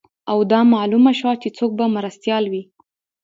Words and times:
او 0.31 0.39
دا 0.51 0.59
معلومه 0.73 1.11
شوه 1.19 1.33
چې 1.41 1.49
څوک 1.57 1.71
به 1.79 1.85
مرستیال 1.95 2.43
وي 2.51 2.63